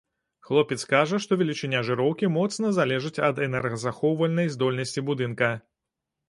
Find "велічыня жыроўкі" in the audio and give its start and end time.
1.41-2.29